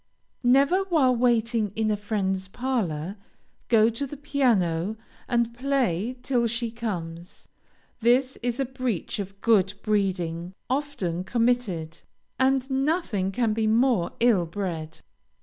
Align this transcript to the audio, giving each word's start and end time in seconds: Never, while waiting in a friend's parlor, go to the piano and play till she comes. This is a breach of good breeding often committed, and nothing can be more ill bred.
Never, 0.43 0.79
while 0.85 1.15
waiting 1.15 1.71
in 1.75 1.91
a 1.91 1.95
friend's 1.95 2.47
parlor, 2.47 3.17
go 3.67 3.87
to 3.91 4.07
the 4.07 4.17
piano 4.17 4.97
and 5.27 5.53
play 5.53 6.17
till 6.23 6.47
she 6.47 6.71
comes. 6.71 7.47
This 7.99 8.35
is 8.41 8.59
a 8.59 8.65
breach 8.65 9.19
of 9.19 9.39
good 9.41 9.75
breeding 9.83 10.55
often 10.71 11.23
committed, 11.23 11.99
and 12.39 12.67
nothing 12.71 13.31
can 13.31 13.53
be 13.53 13.67
more 13.67 14.13
ill 14.19 14.47
bred. 14.47 15.01